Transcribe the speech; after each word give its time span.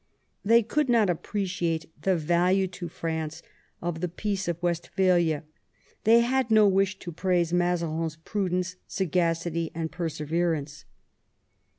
They 0.43 0.63
could 0.63 0.89
not 0.89 1.11
appreciate 1.11 1.85
the 2.01 2.15
value 2.15 2.65
to 2.69 2.87
France 2.87 3.43
of 3.83 4.01
the 4.01 4.07
Peace 4.09 4.47
of 4.47 4.59
Westphalia; 4.63 5.43
they 6.05 6.21
had 6.21 6.49
no 6.49 6.67
wish 6.67 6.97
to 6.97 7.11
praise 7.11 7.53
Mazarin's 7.53 8.15
prudence, 8.15 8.77
sagacity, 8.87 9.69
and 9.75 9.91
perseverance. 9.91 10.85